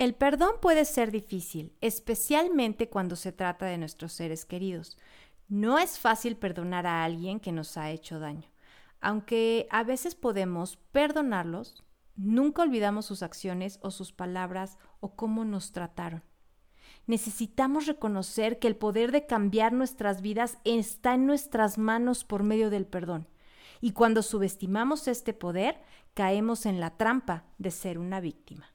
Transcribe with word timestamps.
El 0.00 0.14
perdón 0.14 0.52
puede 0.62 0.86
ser 0.86 1.10
difícil, 1.10 1.76
especialmente 1.82 2.88
cuando 2.88 3.16
se 3.16 3.32
trata 3.32 3.66
de 3.66 3.76
nuestros 3.76 4.14
seres 4.14 4.46
queridos. 4.46 4.96
No 5.50 5.78
es 5.78 5.98
fácil 5.98 6.38
perdonar 6.38 6.86
a 6.86 7.04
alguien 7.04 7.38
que 7.38 7.52
nos 7.52 7.76
ha 7.76 7.90
hecho 7.90 8.18
daño. 8.18 8.48
Aunque 9.02 9.68
a 9.70 9.84
veces 9.84 10.14
podemos 10.14 10.78
perdonarlos, 10.90 11.84
nunca 12.16 12.62
olvidamos 12.62 13.04
sus 13.04 13.22
acciones 13.22 13.78
o 13.82 13.90
sus 13.90 14.10
palabras 14.10 14.78
o 15.00 15.16
cómo 15.16 15.44
nos 15.44 15.70
trataron. 15.70 16.22
Necesitamos 17.06 17.84
reconocer 17.84 18.58
que 18.58 18.68
el 18.68 18.76
poder 18.76 19.12
de 19.12 19.26
cambiar 19.26 19.74
nuestras 19.74 20.22
vidas 20.22 20.56
está 20.64 21.12
en 21.12 21.26
nuestras 21.26 21.76
manos 21.76 22.24
por 22.24 22.42
medio 22.42 22.70
del 22.70 22.86
perdón. 22.86 23.28
Y 23.82 23.92
cuando 23.92 24.22
subestimamos 24.22 25.08
este 25.08 25.34
poder, 25.34 25.78
caemos 26.14 26.64
en 26.64 26.80
la 26.80 26.96
trampa 26.96 27.44
de 27.58 27.70
ser 27.70 27.98
una 27.98 28.20
víctima 28.20 28.69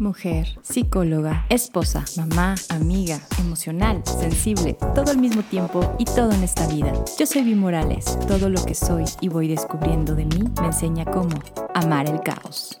mujer, 0.00 0.58
psicóloga, 0.62 1.44
esposa, 1.50 2.04
mamá, 2.16 2.54
amiga, 2.70 3.20
emocional, 3.38 4.02
sensible, 4.06 4.76
todo 4.94 5.10
al 5.10 5.18
mismo 5.18 5.42
tiempo 5.42 5.94
y 5.98 6.06
todo 6.06 6.32
en 6.32 6.42
esta 6.42 6.66
vida. 6.68 6.92
Yo 7.18 7.26
soy 7.26 7.42
Vi 7.42 7.54
Morales. 7.54 8.18
Todo 8.26 8.48
lo 8.48 8.64
que 8.64 8.74
soy 8.74 9.04
y 9.20 9.28
voy 9.28 9.46
descubriendo 9.46 10.14
de 10.14 10.24
mí 10.24 10.44
me 10.58 10.68
enseña 10.68 11.04
cómo 11.04 11.38
amar 11.74 12.08
el 12.08 12.20
caos. 12.20 12.78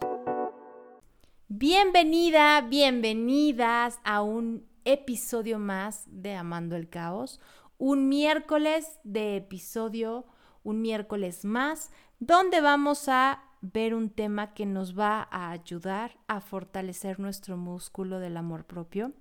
Bienvenida, 1.48 2.62
bienvenidas 2.62 3.98
a 4.02 4.22
un 4.22 4.66
episodio 4.86 5.58
más 5.58 6.04
de 6.06 6.34
Amando 6.34 6.74
el 6.74 6.88
Caos. 6.88 7.38
Un 7.76 8.08
miércoles 8.08 8.98
de 9.04 9.36
episodio, 9.36 10.24
un 10.62 10.80
miércoles 10.80 11.44
más, 11.44 11.90
donde 12.18 12.62
vamos 12.62 13.08
a 13.08 13.42
ver 13.60 13.94
un 13.94 14.10
tema 14.10 14.54
que 14.54 14.66
nos 14.66 14.98
va 14.98 15.28
a 15.30 15.50
ayudar 15.50 16.18
a 16.26 16.40
fortalecer 16.40 17.20
nuestro 17.20 17.56
músculo 17.56 18.18
del 18.18 18.36
amor 18.36 18.64
propio, 18.64 19.12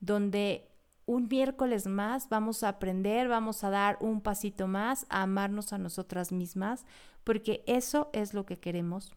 donde 0.00 0.68
un 1.04 1.28
miércoles 1.28 1.86
más 1.86 2.28
vamos 2.28 2.62
a 2.62 2.68
aprender, 2.68 3.28
vamos 3.28 3.64
a 3.64 3.70
dar 3.70 3.98
un 4.00 4.20
pasito 4.20 4.66
más 4.66 5.06
a 5.08 5.22
amarnos 5.22 5.72
a 5.72 5.78
nosotras 5.78 6.32
mismas, 6.32 6.86
porque 7.24 7.64
eso 7.66 8.08
es 8.12 8.34
lo 8.34 8.46
que 8.46 8.58
queremos. 8.58 9.12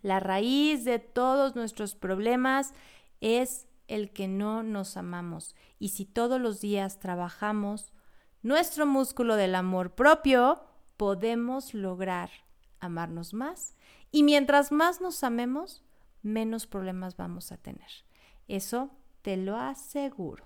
La 0.00 0.20
raíz 0.20 0.84
de 0.84 0.98
todos 0.98 1.54
nuestros 1.54 1.94
problemas 1.94 2.72
es 3.20 3.66
el 3.88 4.10
que 4.12 4.26
no 4.26 4.62
nos 4.62 4.96
amamos. 4.96 5.54
Y 5.78 5.90
si 5.90 6.06
todos 6.06 6.40
los 6.40 6.60
días 6.60 6.98
trabajamos 6.98 7.92
nuestro 8.42 8.86
músculo 8.86 9.36
del 9.36 9.54
amor 9.54 9.94
propio, 9.94 10.64
podemos 10.96 11.74
lograr 11.74 12.30
amarnos 12.82 13.32
más 13.32 13.74
y 14.10 14.22
mientras 14.22 14.72
más 14.72 15.00
nos 15.00 15.24
amemos, 15.24 15.82
menos 16.22 16.66
problemas 16.66 17.16
vamos 17.16 17.52
a 17.52 17.56
tener. 17.56 17.90
Eso 18.48 18.90
te 19.22 19.36
lo 19.36 19.56
aseguro. 19.56 20.44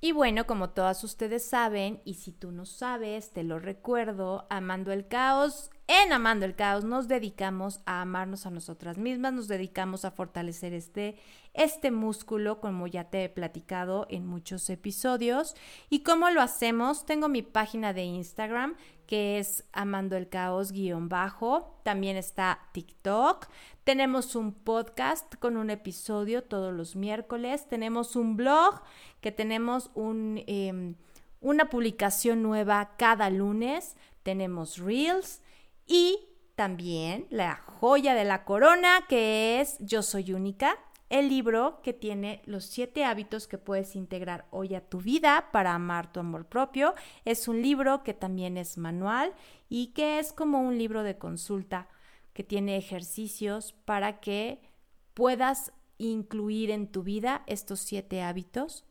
Y 0.00 0.12
bueno, 0.12 0.46
como 0.46 0.70
todas 0.70 1.02
ustedes 1.04 1.44
saben, 1.44 2.00
y 2.04 2.14
si 2.14 2.32
tú 2.32 2.52
no 2.52 2.66
sabes, 2.66 3.32
te 3.32 3.42
lo 3.42 3.58
recuerdo, 3.58 4.46
Amando 4.50 4.92
el 4.92 5.08
Caos 5.08 5.70
en 5.88 6.12
Amando 6.12 6.44
el 6.44 6.56
Caos 6.56 6.82
nos 6.82 7.06
dedicamos 7.06 7.80
a 7.86 8.02
amarnos 8.02 8.44
a 8.44 8.50
nosotras 8.50 8.98
mismas, 8.98 9.32
nos 9.32 9.46
dedicamos 9.46 10.04
a 10.04 10.10
fortalecer 10.10 10.72
este, 10.74 11.16
este 11.54 11.92
músculo, 11.92 12.60
como 12.60 12.88
ya 12.88 13.04
te 13.04 13.22
he 13.22 13.28
platicado 13.28 14.08
en 14.10 14.26
muchos 14.26 14.68
episodios. 14.68 15.54
¿Y 15.88 16.00
cómo 16.00 16.28
lo 16.30 16.42
hacemos? 16.42 17.06
Tengo 17.06 17.28
mi 17.28 17.42
página 17.42 17.92
de 17.92 18.02
Instagram 18.02 18.74
que 19.06 19.38
es 19.38 19.64
Amando 19.72 20.16
el 20.16 20.28
Caos 20.28 20.72
guion 20.72 21.08
bajo. 21.08 21.80
También 21.82 22.16
está 22.16 22.60
TikTok. 22.72 23.46
Tenemos 23.84 24.34
un 24.34 24.52
podcast 24.52 25.34
con 25.36 25.56
un 25.56 25.70
episodio 25.70 26.42
todos 26.42 26.74
los 26.74 26.96
miércoles. 26.96 27.68
Tenemos 27.68 28.16
un 28.16 28.36
blog 28.36 28.82
que 29.20 29.32
tenemos 29.32 29.90
un, 29.94 30.42
em, 30.46 30.96
una 31.40 31.70
publicación 31.70 32.42
nueva 32.42 32.96
cada 32.96 33.30
lunes. 33.30 33.96
Tenemos 34.22 34.78
reels 34.78 35.40
y 35.86 36.18
también 36.56 37.26
la 37.30 37.56
joya 37.56 38.14
de 38.14 38.24
la 38.24 38.44
corona 38.44 39.04
que 39.08 39.60
es 39.60 39.76
Yo 39.78 40.02
Soy 40.02 40.32
Única, 40.32 40.76
el 41.08 41.28
libro 41.28 41.80
que 41.82 41.92
tiene 41.92 42.42
los 42.46 42.64
siete 42.64 43.04
hábitos 43.04 43.46
que 43.46 43.58
puedes 43.58 43.94
integrar 43.94 44.46
hoy 44.50 44.74
a 44.74 44.80
tu 44.80 45.00
vida 45.00 45.50
para 45.52 45.74
amar 45.74 46.12
tu 46.12 46.20
amor 46.20 46.46
propio. 46.46 46.94
Es 47.24 47.48
un 47.48 47.62
libro 47.62 48.02
que 48.02 48.14
también 48.14 48.56
es 48.56 48.76
manual 48.76 49.32
y 49.68 49.88
que 49.88 50.18
es 50.18 50.32
como 50.32 50.60
un 50.60 50.78
libro 50.78 51.02
de 51.02 51.18
consulta 51.18 51.88
que 52.32 52.42
tiene 52.42 52.76
ejercicios 52.76 53.72
para 53.84 54.20
que 54.20 54.60
puedas 55.14 55.72
incluir 55.98 56.70
en 56.70 56.88
tu 56.88 57.02
vida 57.02 57.42
estos 57.46 57.80
siete 57.80 58.22
hábitos 58.22 58.84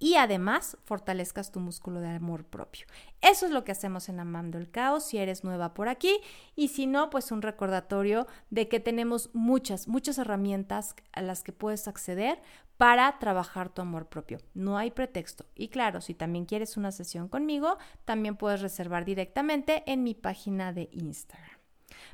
y 0.00 0.16
además 0.16 0.78
fortalezcas 0.84 1.52
tu 1.52 1.60
músculo 1.60 2.00
de 2.00 2.08
amor 2.08 2.44
propio. 2.44 2.86
Eso 3.20 3.44
es 3.46 3.52
lo 3.52 3.64
que 3.64 3.72
hacemos 3.72 4.08
en 4.08 4.18
Amando 4.18 4.56
el 4.58 4.70
Caos 4.70 5.04
si 5.04 5.18
eres 5.18 5.44
nueva 5.44 5.74
por 5.74 5.88
aquí 5.88 6.18
y 6.56 6.68
si 6.68 6.86
no, 6.86 7.10
pues 7.10 7.30
un 7.30 7.42
recordatorio 7.42 8.26
de 8.48 8.66
que 8.66 8.80
tenemos 8.80 9.30
muchas, 9.34 9.86
muchas 9.86 10.16
herramientas 10.16 10.96
a 11.12 11.20
las 11.20 11.44
que 11.44 11.52
puedes 11.52 11.86
acceder 11.86 12.40
para 12.78 13.18
trabajar 13.18 13.68
tu 13.68 13.82
amor 13.82 14.06
propio. 14.06 14.38
No 14.54 14.78
hay 14.78 14.90
pretexto. 14.90 15.44
Y 15.54 15.68
claro, 15.68 16.00
si 16.00 16.14
también 16.14 16.46
quieres 16.46 16.78
una 16.78 16.92
sesión 16.92 17.28
conmigo, 17.28 17.76
también 18.06 18.36
puedes 18.36 18.62
reservar 18.62 19.04
directamente 19.04 19.84
en 19.86 20.02
mi 20.02 20.14
página 20.14 20.72
de 20.72 20.88
Instagram. 20.92 21.58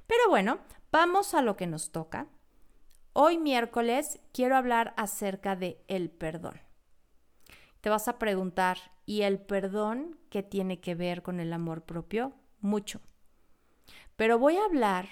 Pero 0.09 0.29
bueno, 0.29 0.59
vamos 0.91 1.35
a 1.35 1.43
lo 1.43 1.57
que 1.57 1.69
nos 1.69 1.93
toca. 1.93 2.27
Hoy 3.13 3.39
miércoles 3.39 4.19
quiero 4.33 4.57
hablar 4.57 4.93
acerca 4.97 5.55
de 5.55 5.81
el 5.87 6.11
perdón. 6.11 6.66
Te 7.87 7.91
vas 7.91 8.09
a 8.09 8.19
preguntar, 8.19 8.79
¿y 9.05 9.23
el 9.23 9.39
perdón 9.39 10.19
qué 10.29 10.43
tiene 10.43 10.81
que 10.81 10.97
ver 10.97 11.23
con 11.23 11.39
el 11.39 11.53
amor 11.53 11.83
propio? 11.83 12.33
Mucho. 12.61 13.01
Pero 14.17 14.41
voy 14.41 14.57
a 14.57 14.65
hablar, 14.65 15.07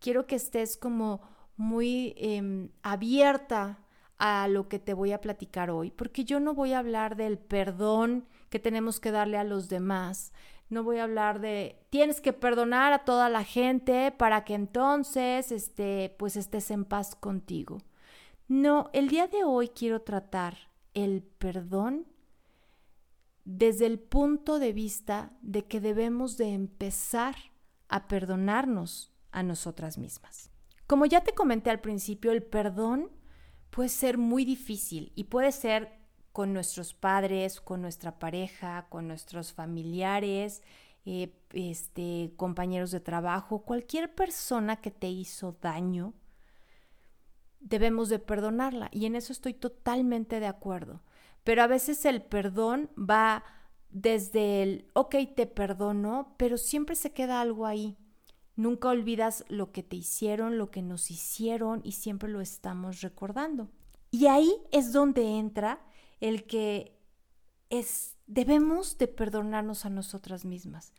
quiero 0.00 0.26
que 0.26 0.36
estés 0.36 0.76
como 0.76 1.22
muy 1.56 2.12
em, 2.18 2.68
abierta 2.82 3.78
a 4.18 4.48
lo 4.48 4.68
que 4.68 4.78
te 4.78 4.92
voy 4.92 5.12
a 5.12 5.22
platicar 5.22 5.70
hoy, 5.70 5.90
porque 5.90 6.26
yo 6.26 6.40
no 6.40 6.52
voy 6.52 6.74
a 6.74 6.80
hablar 6.80 7.16
del 7.16 7.38
perdón 7.38 8.28
que 8.50 8.58
tenemos 8.58 9.00
que 9.00 9.12
darle 9.12 9.38
a 9.38 9.44
los 9.44 9.70
demás, 9.70 10.34
no 10.68 10.84
voy 10.84 10.98
a 10.98 11.04
hablar 11.04 11.40
de 11.40 11.86
tienes 11.88 12.20
que 12.20 12.34
perdonar 12.34 12.92
a 12.92 13.06
toda 13.06 13.30
la 13.30 13.44
gente 13.44 14.12
para 14.12 14.44
que 14.44 14.52
entonces 14.52 15.50
este 15.52 16.14
pues 16.18 16.36
estés 16.36 16.70
en 16.70 16.84
paz 16.84 17.14
contigo. 17.14 17.78
No, 18.46 18.90
el 18.92 19.08
día 19.08 19.26
de 19.26 19.42
hoy 19.42 19.68
quiero 19.68 20.02
tratar 20.02 20.69
el 20.94 21.22
perdón 21.22 22.06
desde 23.44 23.86
el 23.86 23.98
punto 23.98 24.58
de 24.58 24.72
vista 24.72 25.32
de 25.42 25.66
que 25.66 25.80
debemos 25.80 26.36
de 26.36 26.52
empezar 26.52 27.34
a 27.88 28.06
perdonarnos 28.06 29.12
a 29.32 29.42
nosotras 29.42 29.98
mismas. 29.98 30.50
Como 30.86 31.06
ya 31.06 31.22
te 31.22 31.34
comenté 31.34 31.70
al 31.70 31.80
principio, 31.80 32.32
el 32.32 32.42
perdón 32.42 33.10
puede 33.70 33.88
ser 33.88 34.18
muy 34.18 34.44
difícil 34.44 35.12
y 35.14 35.24
puede 35.24 35.52
ser 35.52 36.00
con 36.32 36.52
nuestros 36.52 36.94
padres, 36.94 37.60
con 37.60 37.82
nuestra 37.82 38.18
pareja, 38.18 38.86
con 38.88 39.08
nuestros 39.08 39.52
familiares, 39.52 40.62
eh, 41.04 41.32
este, 41.52 42.32
compañeros 42.36 42.90
de 42.90 43.00
trabajo, 43.00 43.62
cualquier 43.62 44.14
persona 44.14 44.76
que 44.76 44.90
te 44.90 45.08
hizo 45.08 45.56
daño, 45.60 46.14
debemos 47.60 48.08
de 48.08 48.18
perdonarla 48.18 48.88
y 48.92 49.06
en 49.06 49.14
eso 49.14 49.32
estoy 49.32 49.54
totalmente 49.54 50.40
de 50.40 50.46
acuerdo. 50.46 51.02
Pero 51.44 51.62
a 51.62 51.66
veces 51.66 52.04
el 52.04 52.22
perdón 52.22 52.90
va 52.98 53.44
desde 53.90 54.62
el, 54.62 54.86
ok, 54.94 55.16
te 55.34 55.46
perdono, 55.46 56.34
pero 56.36 56.58
siempre 56.58 56.96
se 56.96 57.12
queda 57.12 57.40
algo 57.40 57.66
ahí. 57.66 57.96
Nunca 58.56 58.88
olvidas 58.88 59.44
lo 59.48 59.72
que 59.72 59.82
te 59.82 59.96
hicieron, 59.96 60.58
lo 60.58 60.70
que 60.70 60.82
nos 60.82 61.10
hicieron 61.10 61.80
y 61.84 61.92
siempre 61.92 62.28
lo 62.28 62.40
estamos 62.40 63.00
recordando. 63.00 63.70
Y 64.10 64.26
ahí 64.26 64.52
es 64.70 64.92
donde 64.92 65.38
entra 65.38 65.80
el 66.20 66.44
que 66.44 66.98
es, 67.70 68.16
debemos 68.26 68.98
de 68.98 69.08
perdonarnos 69.08 69.86
a 69.86 69.90
nosotras 69.90 70.44
mismas. 70.44 70.92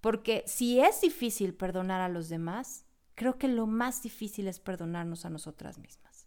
Porque 0.00 0.42
si 0.46 0.80
es 0.80 1.00
difícil 1.00 1.54
perdonar 1.54 2.00
a 2.00 2.08
los 2.08 2.28
demás, 2.28 2.86
creo 3.14 3.38
que 3.38 3.48
lo 3.48 3.66
más 3.66 4.02
difícil 4.02 4.48
es 4.48 4.60
perdonarnos 4.60 5.24
a 5.24 5.30
nosotras 5.30 5.78
mismas. 5.78 6.26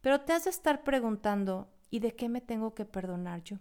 Pero 0.00 0.20
te 0.20 0.32
has 0.32 0.44
de 0.44 0.50
estar 0.50 0.84
preguntando, 0.84 1.68
¿y 1.90 2.00
de 2.00 2.14
qué 2.14 2.28
me 2.28 2.40
tengo 2.40 2.74
que 2.74 2.84
perdonar 2.84 3.42
yo? 3.42 3.58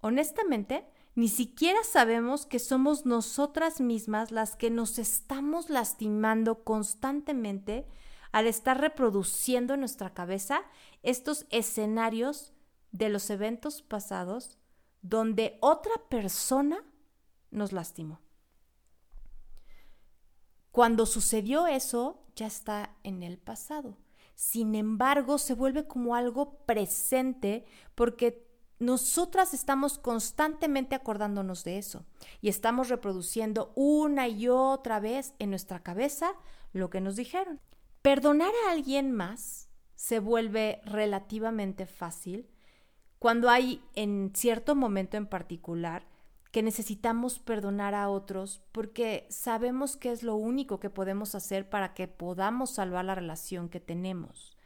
Honestamente, 0.00 0.86
ni 1.14 1.28
siquiera 1.28 1.82
sabemos 1.82 2.46
que 2.46 2.58
somos 2.58 3.04
nosotras 3.04 3.80
mismas 3.80 4.30
las 4.30 4.54
que 4.54 4.70
nos 4.70 4.98
estamos 4.98 5.70
lastimando 5.70 6.62
constantemente 6.62 7.86
al 8.30 8.46
estar 8.46 8.80
reproduciendo 8.80 9.74
en 9.74 9.80
nuestra 9.80 10.14
cabeza 10.14 10.62
estos 11.02 11.46
escenarios 11.50 12.52
de 12.92 13.08
los 13.08 13.30
eventos 13.30 13.82
pasados 13.82 14.58
donde 15.02 15.58
otra 15.60 15.94
persona 16.08 16.84
nos 17.50 17.72
lastimó. 17.72 18.20
Cuando 20.70 21.06
sucedió 21.06 21.66
eso, 21.66 22.22
ya 22.36 22.46
está 22.46 22.94
en 23.02 23.22
el 23.22 23.38
pasado. 23.38 23.96
Sin 24.34 24.74
embargo, 24.74 25.38
se 25.38 25.54
vuelve 25.54 25.86
como 25.86 26.14
algo 26.14 26.64
presente 26.64 27.64
porque 27.94 28.46
nosotras 28.78 29.54
estamos 29.54 29.98
constantemente 29.98 30.94
acordándonos 30.94 31.64
de 31.64 31.78
eso 31.78 32.04
y 32.40 32.48
estamos 32.48 32.88
reproduciendo 32.88 33.72
una 33.74 34.28
y 34.28 34.48
otra 34.48 35.00
vez 35.00 35.34
en 35.40 35.50
nuestra 35.50 35.82
cabeza 35.82 36.32
lo 36.72 36.90
que 36.90 37.00
nos 37.00 37.16
dijeron. 37.16 37.60
Perdonar 38.02 38.52
a 38.66 38.72
alguien 38.72 39.10
más 39.10 39.68
se 39.96 40.20
vuelve 40.20 40.80
relativamente 40.84 41.86
fácil 41.86 42.48
cuando 43.18 43.50
hay 43.50 43.82
en 43.96 44.30
cierto 44.34 44.76
momento 44.76 45.16
en 45.16 45.26
particular 45.26 46.06
que 46.50 46.62
necesitamos 46.62 47.38
perdonar 47.38 47.94
a 47.94 48.08
otros 48.08 48.62
porque 48.72 49.26
sabemos 49.28 49.96
que 49.96 50.12
es 50.12 50.22
lo 50.22 50.36
único 50.36 50.80
que 50.80 50.90
podemos 50.90 51.34
hacer 51.34 51.68
para 51.68 51.94
que 51.94 52.08
podamos 52.08 52.70
salvar 52.70 53.04
la 53.04 53.14
relación 53.14 53.68
que 53.68 53.80
tenemos. 53.80 54.56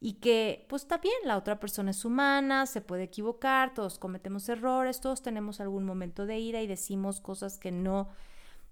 Y 0.00 0.14
que 0.14 0.66
pues 0.68 0.88
también 0.88 1.14
la 1.24 1.36
otra 1.36 1.60
persona 1.60 1.92
es 1.92 2.04
humana, 2.04 2.66
se 2.66 2.80
puede 2.80 3.04
equivocar, 3.04 3.72
todos 3.72 3.98
cometemos 3.98 4.48
errores, 4.48 5.00
todos 5.00 5.22
tenemos 5.22 5.60
algún 5.60 5.84
momento 5.84 6.26
de 6.26 6.38
ira 6.38 6.60
y 6.60 6.66
decimos 6.66 7.20
cosas 7.20 7.58
que 7.58 7.70
no 7.70 8.08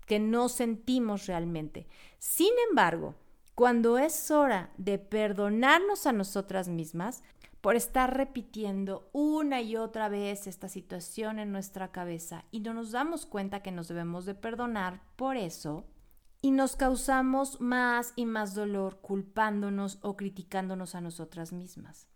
que 0.07 0.19
no 0.19 0.49
sentimos 0.49 1.27
realmente. 1.27 1.87
Sin 2.19 2.51
embargo, 2.69 3.15
cuando 3.55 3.97
es 3.97 4.33
hora 4.33 4.71
de 4.77 4.99
perdonarnos 4.99 6.05
a 6.07 6.13
nosotras 6.13 6.67
mismas, 6.67 7.23
por 7.61 7.77
estar 7.77 8.17
repitiendo 8.17 9.11
una 9.13 9.61
y 9.61 9.77
otra 9.77 10.09
vez 10.09 10.47
esta 10.47 10.69
situación 10.69 11.39
en 11.39 11.53
nuestra 11.53 11.93
cabeza 11.93 12.45
y 12.51 12.61
no 12.61 12.75
nos 12.75 12.91
damos 12.93 13.27
cuenta 13.27 13.63
que 13.63 13.73
nos 13.73 13.89
debemos 13.89 14.25
de 14.25 14.35
perdonar 14.35 15.03
por 15.17 15.37
eso 15.37 15.87
y 16.43 16.53
nos 16.53 16.77
causamos 16.77 17.61
más 17.61 18.15
y 18.17 18.25
más 18.25 18.55
dolor 18.55 19.01
culpándonos 19.01 19.99
o 20.01 20.17
criticándonos 20.17 20.95
a 20.95 21.03
nosotras 21.03 21.53
mismas. 21.53 22.09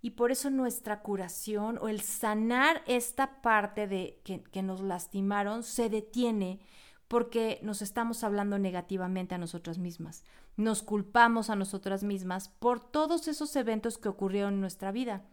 Y 0.00 0.10
por 0.12 0.30
eso 0.30 0.50
nuestra 0.50 1.00
curación 1.00 1.78
o 1.80 1.88
el 1.88 2.00
sanar 2.00 2.82
esta 2.86 3.42
parte 3.42 3.86
de 3.86 4.20
que, 4.24 4.42
que 4.42 4.62
nos 4.62 4.80
lastimaron 4.80 5.62
se 5.62 5.90
detiene 5.90 6.60
porque 7.08 7.60
nos 7.62 7.82
estamos 7.82 8.24
hablando 8.24 8.58
negativamente 8.58 9.34
a 9.34 9.38
nosotras 9.38 9.78
mismas. 9.78 10.24
Nos 10.56 10.82
culpamos 10.82 11.50
a 11.50 11.56
nosotras 11.56 12.02
mismas 12.02 12.48
por 12.48 12.80
todos 12.80 13.28
esos 13.28 13.54
eventos 13.56 13.98
que 13.98 14.08
ocurrieron 14.08 14.54
en 14.54 14.60
nuestra 14.60 14.90
vida. 14.90 15.24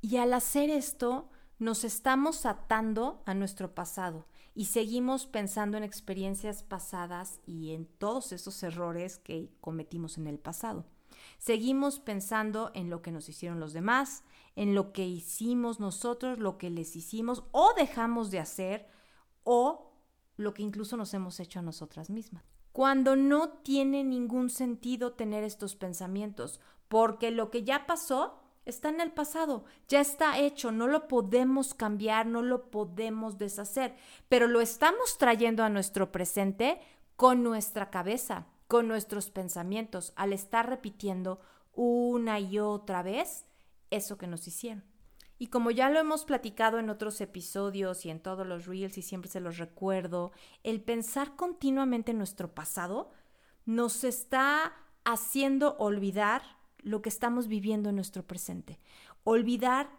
Y 0.00 0.16
al 0.16 0.32
hacer 0.34 0.70
esto, 0.70 1.30
nos 1.58 1.84
estamos 1.84 2.44
atando 2.46 3.22
a 3.26 3.34
nuestro 3.34 3.74
pasado 3.74 4.26
y 4.54 4.66
seguimos 4.66 5.26
pensando 5.26 5.76
en 5.76 5.84
experiencias 5.84 6.62
pasadas 6.62 7.40
y 7.46 7.72
en 7.72 7.86
todos 7.86 8.32
esos 8.32 8.62
errores 8.62 9.18
que 9.18 9.50
cometimos 9.60 10.18
en 10.18 10.26
el 10.26 10.38
pasado. 10.38 10.84
Seguimos 11.38 12.00
pensando 12.00 12.70
en 12.74 12.90
lo 12.90 13.02
que 13.02 13.12
nos 13.12 13.28
hicieron 13.28 13.60
los 13.60 13.72
demás, 13.72 14.24
en 14.54 14.74
lo 14.74 14.92
que 14.92 15.06
hicimos 15.06 15.80
nosotros, 15.80 16.38
lo 16.38 16.58
que 16.58 16.70
les 16.70 16.96
hicimos 16.96 17.44
o 17.52 17.72
dejamos 17.76 18.30
de 18.30 18.40
hacer 18.40 18.88
o 19.44 19.92
lo 20.36 20.54
que 20.54 20.62
incluso 20.62 20.96
nos 20.96 21.14
hemos 21.14 21.38
hecho 21.40 21.60
a 21.60 21.62
nosotras 21.62 22.10
mismas. 22.10 22.55
Cuando 22.76 23.16
no 23.16 23.48
tiene 23.48 24.04
ningún 24.04 24.50
sentido 24.50 25.14
tener 25.14 25.44
estos 25.44 25.76
pensamientos, 25.76 26.60
porque 26.88 27.30
lo 27.30 27.50
que 27.50 27.64
ya 27.64 27.86
pasó 27.86 28.38
está 28.66 28.90
en 28.90 29.00
el 29.00 29.12
pasado, 29.12 29.64
ya 29.88 30.02
está 30.02 30.38
hecho, 30.38 30.72
no 30.72 30.86
lo 30.86 31.08
podemos 31.08 31.72
cambiar, 31.72 32.26
no 32.26 32.42
lo 32.42 32.70
podemos 32.70 33.38
deshacer, 33.38 33.96
pero 34.28 34.46
lo 34.46 34.60
estamos 34.60 35.16
trayendo 35.16 35.64
a 35.64 35.70
nuestro 35.70 36.12
presente 36.12 36.78
con 37.16 37.42
nuestra 37.42 37.88
cabeza, 37.88 38.44
con 38.68 38.88
nuestros 38.88 39.30
pensamientos, 39.30 40.12
al 40.14 40.34
estar 40.34 40.68
repitiendo 40.68 41.40
una 41.72 42.40
y 42.40 42.58
otra 42.58 43.02
vez 43.02 43.46
eso 43.88 44.18
que 44.18 44.26
nos 44.26 44.46
hicieron. 44.46 44.84
Y 45.38 45.48
como 45.48 45.70
ya 45.70 45.90
lo 45.90 45.98
hemos 45.98 46.24
platicado 46.24 46.78
en 46.78 46.88
otros 46.88 47.20
episodios 47.20 48.06
y 48.06 48.10
en 48.10 48.20
todos 48.20 48.46
los 48.46 48.66
reels 48.66 48.96
y 48.96 49.02
siempre 49.02 49.30
se 49.30 49.40
los 49.40 49.58
recuerdo, 49.58 50.32
el 50.62 50.80
pensar 50.80 51.36
continuamente 51.36 52.12
en 52.12 52.18
nuestro 52.18 52.54
pasado 52.54 53.10
nos 53.66 54.04
está 54.04 54.72
haciendo 55.04 55.76
olvidar 55.78 56.42
lo 56.78 57.02
que 57.02 57.10
estamos 57.10 57.48
viviendo 57.48 57.90
en 57.90 57.96
nuestro 57.96 58.26
presente. 58.26 58.80
Olvidar 59.24 59.90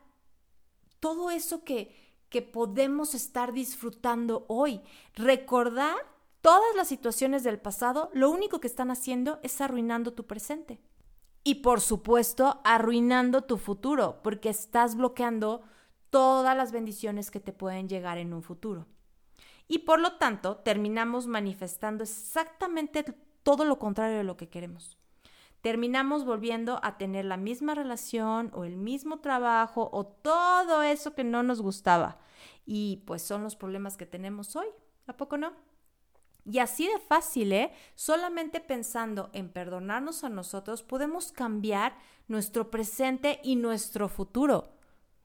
todo 1.00 1.30
eso 1.30 1.64
que, 1.64 1.96
que 2.30 2.42
podemos 2.42 3.14
estar 3.14 3.54
disfrutando 3.54 4.46
hoy. 4.48 4.82
Recordar 5.14 5.96
todas 6.42 6.76
las 6.76 6.88
situaciones 6.88 7.44
del 7.44 7.60
pasado, 7.60 8.10
lo 8.14 8.32
único 8.32 8.60
que 8.60 8.68
están 8.68 8.90
haciendo 8.90 9.40
es 9.44 9.62
arruinando 9.62 10.14
tu 10.14 10.26
presente 10.26 10.80
y 11.48 11.56
por 11.56 11.80
supuesto 11.80 12.60
arruinando 12.66 13.44
tu 13.46 13.58
futuro 13.58 14.20
porque 14.22 14.50
estás 14.50 14.98
bloqueando 14.98 15.62
todas 16.10 16.58
las 16.58 16.74
bendiciones 16.74 17.32
que 17.32 17.40
te 17.40 17.54
pueden 17.54 17.88
llegar 17.88 18.18
en 18.18 18.34
un 18.34 18.44
futuro. 18.44 18.86
Y 19.66 19.80
por 19.80 20.02
lo 20.02 20.18
tanto 20.18 20.58
terminamos 20.58 21.26
manifestando 21.26 22.04
exactamente 22.04 23.06
todo 23.44 23.64
lo 23.64 23.80
contrario 23.80 24.18
de 24.18 24.26
lo 24.26 24.36
que 24.36 24.50
queremos. 24.50 24.98
Terminamos 25.62 26.26
volviendo 26.26 26.82
a 26.84 26.98
tener 26.98 27.24
la 27.24 27.38
misma 27.38 27.76
relación 27.76 28.52
o 28.54 28.66
el 28.66 28.76
mismo 28.76 29.22
trabajo 29.22 29.90
o 29.94 30.06
todo 30.06 30.84
eso 30.84 31.16
que 31.16 31.24
no 31.24 31.44
nos 31.44 31.62
gustaba. 31.62 32.20
Y 32.66 33.04
pues 33.08 33.22
son 33.22 33.44
los 33.44 33.56
problemas 33.56 33.96
que 33.96 34.06
tenemos 34.06 34.58
hoy. 34.58 34.68
¿A 35.08 35.16
poco 35.16 35.38
no? 35.38 35.54
Y 36.50 36.60
así 36.60 36.88
de 36.88 36.98
fácil, 37.00 37.52
¿eh? 37.52 37.74
Solamente 37.96 38.62
pensando 38.62 39.30
en 39.34 39.50
perdonarnos 39.50 40.24
a 40.24 40.30
nosotros 40.30 40.82
podemos 40.82 41.34
cambiar 41.34 41.98
nuestro 42.30 42.72
presente 42.72 43.42
y 43.44 43.58
nuestro 43.58 44.08
futuro. 44.08 44.72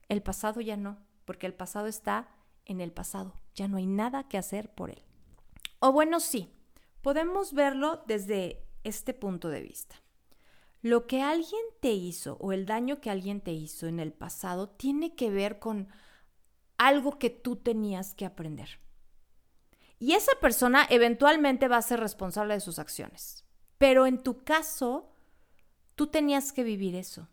El 0.08 0.20
pasado 0.20 0.60
ya 0.60 0.76
no, 0.76 0.98
porque 1.24 1.46
el 1.46 1.54
pasado 1.54 1.86
está 1.86 2.28
en 2.64 2.80
el 2.80 2.90
pasado. 2.90 3.34
Ya 3.54 3.68
no 3.68 3.76
hay 3.76 3.86
nada 3.86 4.28
que 4.28 4.36
hacer 4.36 4.74
por 4.74 4.90
él. 4.90 5.02
O 5.78 5.92
bueno, 5.92 6.18
sí, 6.18 6.50
podemos 7.02 7.52
verlo 7.52 8.02
desde 8.06 8.66
este 8.82 9.14
punto 9.14 9.48
de 9.48 9.62
vista. 9.62 9.94
Lo 10.80 11.06
que 11.06 11.22
alguien 11.22 11.62
te 11.80 11.92
hizo 11.92 12.36
o 12.40 12.50
el 12.50 12.66
daño 12.66 13.00
que 13.00 13.10
alguien 13.10 13.40
te 13.40 13.52
hizo 13.52 13.86
en 13.86 14.00
el 14.00 14.12
pasado 14.12 14.68
tiene 14.68 15.14
que 15.14 15.30
ver 15.30 15.60
con 15.60 15.86
algo 16.78 17.20
que 17.20 17.30
tú 17.30 17.54
tenías 17.54 18.12
que 18.14 18.26
aprender. 18.26 18.80
Y 20.02 20.14
esa 20.14 20.32
persona 20.40 20.84
eventualmente 20.90 21.68
va 21.68 21.76
a 21.76 21.82
ser 21.82 22.00
responsable 22.00 22.54
de 22.54 22.60
sus 22.60 22.80
acciones. 22.80 23.44
Pero 23.78 24.04
en 24.04 24.20
tu 24.20 24.42
caso, 24.42 25.12
tú 25.94 26.08
tenías 26.08 26.50
que 26.50 26.64
vivir 26.64 26.96
eso. 26.96 27.28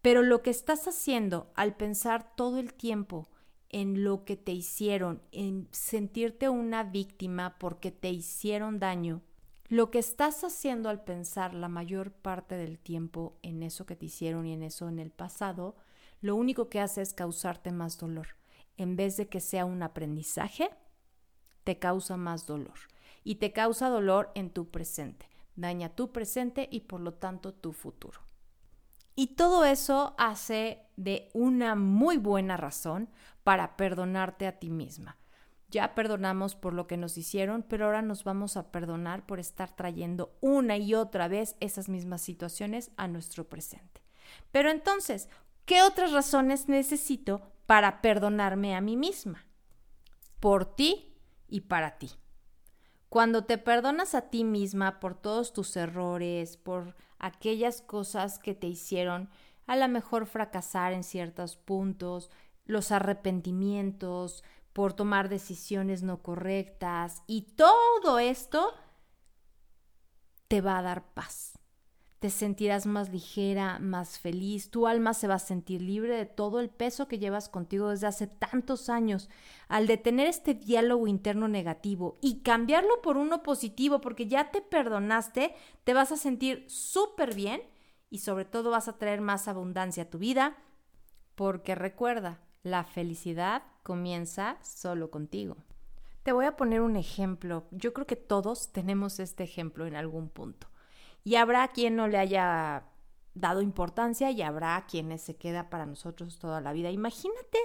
Pero 0.00 0.22
lo 0.22 0.40
que 0.40 0.50
estás 0.50 0.86
haciendo 0.86 1.50
al 1.56 1.74
pensar 1.74 2.36
todo 2.36 2.60
el 2.60 2.74
tiempo 2.74 3.28
en 3.70 4.04
lo 4.04 4.24
que 4.24 4.36
te 4.36 4.52
hicieron, 4.52 5.20
en 5.32 5.66
sentirte 5.72 6.48
una 6.48 6.84
víctima 6.84 7.58
porque 7.58 7.90
te 7.90 8.10
hicieron 8.10 8.78
daño, 8.78 9.22
lo 9.66 9.90
que 9.90 9.98
estás 9.98 10.44
haciendo 10.44 10.88
al 10.90 11.02
pensar 11.02 11.54
la 11.54 11.68
mayor 11.68 12.12
parte 12.12 12.54
del 12.54 12.78
tiempo 12.78 13.36
en 13.42 13.64
eso 13.64 13.84
que 13.84 13.96
te 13.96 14.06
hicieron 14.06 14.46
y 14.46 14.52
en 14.52 14.62
eso 14.62 14.88
en 14.88 15.00
el 15.00 15.10
pasado, 15.10 15.74
lo 16.20 16.36
único 16.36 16.68
que 16.68 16.78
hace 16.78 17.02
es 17.02 17.14
causarte 17.14 17.72
más 17.72 17.98
dolor. 17.98 18.28
En 18.76 18.94
vez 18.94 19.16
de 19.16 19.26
que 19.26 19.40
sea 19.40 19.64
un 19.64 19.82
aprendizaje, 19.82 20.70
te 21.64 21.78
causa 21.78 22.16
más 22.16 22.46
dolor 22.46 22.78
y 23.24 23.36
te 23.36 23.52
causa 23.52 23.88
dolor 23.88 24.30
en 24.34 24.50
tu 24.50 24.70
presente. 24.70 25.28
Daña 25.56 25.88
tu 25.88 26.12
presente 26.12 26.68
y 26.70 26.80
por 26.80 27.00
lo 27.00 27.14
tanto 27.14 27.54
tu 27.54 27.72
futuro. 27.72 28.20
Y 29.16 29.28
todo 29.28 29.64
eso 29.64 30.14
hace 30.18 30.80
de 30.96 31.30
una 31.32 31.74
muy 31.74 32.18
buena 32.18 32.56
razón 32.56 33.08
para 33.44 33.76
perdonarte 33.76 34.46
a 34.46 34.58
ti 34.58 34.70
misma. 34.70 35.16
Ya 35.70 35.94
perdonamos 35.94 36.54
por 36.54 36.72
lo 36.72 36.86
que 36.86 36.96
nos 36.96 37.16
hicieron, 37.16 37.62
pero 37.62 37.86
ahora 37.86 38.02
nos 38.02 38.24
vamos 38.24 38.56
a 38.56 38.70
perdonar 38.70 39.26
por 39.26 39.40
estar 39.40 39.74
trayendo 39.74 40.36
una 40.40 40.76
y 40.76 40.94
otra 40.94 41.28
vez 41.28 41.56
esas 41.60 41.88
mismas 41.88 42.22
situaciones 42.22 42.90
a 42.96 43.08
nuestro 43.08 43.48
presente. 43.48 44.02
Pero 44.50 44.70
entonces, 44.70 45.28
¿qué 45.64 45.82
otras 45.82 46.12
razones 46.12 46.68
necesito 46.68 47.42
para 47.66 48.02
perdonarme 48.02 48.74
a 48.76 48.80
mí 48.80 48.96
misma? 48.96 49.46
Por 50.40 50.64
ti 50.76 51.13
y 51.54 51.60
para 51.60 51.98
ti. 51.98 52.10
Cuando 53.08 53.44
te 53.44 53.58
perdonas 53.58 54.16
a 54.16 54.22
ti 54.22 54.42
misma 54.42 54.98
por 54.98 55.14
todos 55.14 55.52
tus 55.52 55.76
errores, 55.76 56.56
por 56.56 56.96
aquellas 57.20 57.80
cosas 57.80 58.40
que 58.40 58.56
te 58.56 58.66
hicieron 58.66 59.30
a 59.68 59.76
lo 59.76 59.86
mejor 59.86 60.26
fracasar 60.26 60.92
en 60.92 61.04
ciertos 61.04 61.56
puntos, 61.56 62.28
los 62.64 62.90
arrepentimientos, 62.90 64.42
por 64.72 64.94
tomar 64.94 65.28
decisiones 65.28 66.02
no 66.02 66.22
correctas 66.24 67.22
y 67.28 67.42
todo 67.42 68.18
esto 68.18 68.74
te 70.48 70.60
va 70.60 70.78
a 70.78 70.82
dar 70.82 71.04
paz 71.14 71.52
te 72.24 72.30
sentirás 72.30 72.86
más 72.86 73.10
ligera, 73.10 73.78
más 73.80 74.18
feliz, 74.18 74.70
tu 74.70 74.86
alma 74.86 75.12
se 75.12 75.28
va 75.28 75.34
a 75.34 75.38
sentir 75.38 75.82
libre 75.82 76.16
de 76.16 76.24
todo 76.24 76.58
el 76.58 76.70
peso 76.70 77.06
que 77.06 77.18
llevas 77.18 77.50
contigo 77.50 77.90
desde 77.90 78.06
hace 78.06 78.26
tantos 78.26 78.88
años. 78.88 79.28
Al 79.68 79.86
detener 79.86 80.28
este 80.28 80.54
diálogo 80.54 81.06
interno 81.06 81.48
negativo 81.48 82.16
y 82.22 82.40
cambiarlo 82.40 83.02
por 83.02 83.18
uno 83.18 83.42
positivo, 83.42 84.00
porque 84.00 84.26
ya 84.26 84.50
te 84.50 84.62
perdonaste, 84.62 85.54
te 85.84 85.92
vas 85.92 86.12
a 86.12 86.16
sentir 86.16 86.64
súper 86.66 87.34
bien 87.34 87.60
y 88.08 88.20
sobre 88.20 88.46
todo 88.46 88.70
vas 88.70 88.88
a 88.88 88.96
traer 88.96 89.20
más 89.20 89.46
abundancia 89.46 90.04
a 90.04 90.08
tu 90.08 90.16
vida, 90.16 90.56
porque 91.34 91.74
recuerda, 91.74 92.40
la 92.62 92.84
felicidad 92.84 93.64
comienza 93.82 94.56
solo 94.62 95.10
contigo. 95.10 95.58
Te 96.22 96.32
voy 96.32 96.46
a 96.46 96.56
poner 96.56 96.80
un 96.80 96.96
ejemplo. 96.96 97.66
Yo 97.70 97.92
creo 97.92 98.06
que 98.06 98.16
todos 98.16 98.72
tenemos 98.72 99.20
este 99.20 99.44
ejemplo 99.44 99.84
en 99.84 99.94
algún 99.94 100.30
punto. 100.30 100.68
Y 101.24 101.36
habrá 101.36 101.66
quien 101.68 101.96
no 101.96 102.06
le 102.06 102.18
haya 102.18 102.84
dado 103.34 103.62
importancia 103.62 104.30
y 104.30 104.42
habrá 104.42 104.84
quienes 104.86 105.22
se 105.22 105.36
queda 105.36 105.70
para 105.70 105.86
nosotros 105.86 106.38
toda 106.38 106.60
la 106.60 106.72
vida. 106.72 106.90
Imagínate 106.90 107.58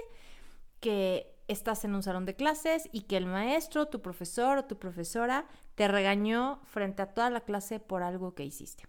que 0.80 1.36
estás 1.46 1.84
en 1.84 1.94
un 1.94 2.02
salón 2.02 2.26
de 2.26 2.34
clases 2.34 2.88
y 2.92 3.02
que 3.02 3.16
el 3.16 3.26
maestro, 3.26 3.86
tu 3.86 4.02
profesor 4.02 4.58
o 4.58 4.64
tu 4.64 4.78
profesora 4.78 5.46
te 5.74 5.88
regañó 5.88 6.60
frente 6.64 7.02
a 7.02 7.12
toda 7.12 7.30
la 7.30 7.40
clase 7.40 7.80
por 7.80 8.02
algo 8.02 8.34
que 8.34 8.44
hiciste. 8.44 8.84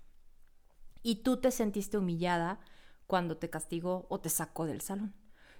Y 1.04 1.18
tú 1.18 1.38
te 1.38 1.52
sentiste 1.52 1.98
humillada 1.98 2.60
cuando 3.08 3.38
te 3.38 3.50
castigó 3.50 4.06
o 4.10 4.20
te 4.20 4.30
sacó 4.30 4.66
del 4.66 4.82
salón. 4.82 5.14